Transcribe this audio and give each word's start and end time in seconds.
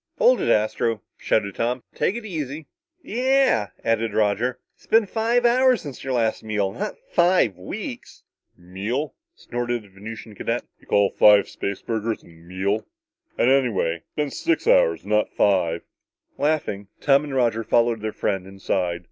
"Hold 0.17 0.41
it, 0.41 0.49
Astro," 0.49 1.03
shouted 1.15 1.53
Tom. 1.53 1.83
"Take 1.93 2.15
it 2.15 2.25
easy." 2.25 2.65
"Yeah," 3.03 3.67
added 3.85 4.15
Roger. 4.15 4.57
"It's 4.75 4.87
been 4.87 5.05
five 5.05 5.45
hours 5.45 5.83
since 5.83 6.03
your 6.03 6.13
last 6.13 6.43
meal 6.43 6.71
not 6.71 6.95
five 7.11 7.55
weeks!" 7.55 8.23
"Meal!" 8.57 9.13
snorted 9.35 9.83
the 9.83 9.89
Venusian 9.89 10.33
cadet. 10.33 10.63
"Call 10.87 11.11
four 11.11 11.43
spaceburgers 11.43 12.23
a 12.23 12.27
meal? 12.27 12.87
And 13.37 13.51
anyway, 13.51 13.97
it's 13.97 14.15
been 14.15 14.31
six 14.31 14.65
hours, 14.65 15.05
not 15.05 15.29
five." 15.29 15.83
Laughing, 16.39 16.87
Tom 16.99 17.23
and 17.23 17.35
Roger 17.35 17.63
followed 17.63 18.01
their 18.01 18.11
friend 18.11 18.47
inside. 18.47 18.99